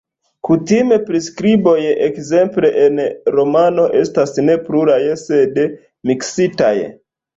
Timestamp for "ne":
4.49-4.57